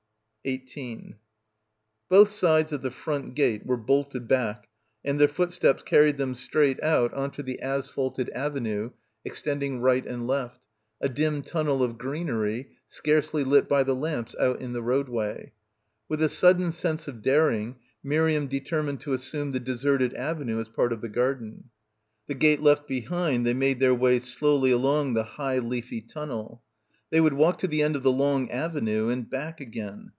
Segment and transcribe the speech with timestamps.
[0.43, 1.17] 18
[2.09, 4.67] Both sides of the front gate were bolted back
[5.05, 8.89] and their footsteps carried them straight out on to the asphalted avenue
[9.23, 10.59] extending right and left,
[10.99, 15.51] a dim tunnel of greenery, scarcely lit by the lamps out in the roadway.
[16.09, 20.69] With a sudden sense of daring, Miriam determined to assume the de serted avenue as
[20.69, 21.65] part of the garden.—
[22.27, 25.23] 62— BACKWATER m I The gate left behind, they made their way slowly along the
[25.23, 26.63] high leafy tunnel.
[27.11, 30.07] They would walk to the end of the long avenue and back again.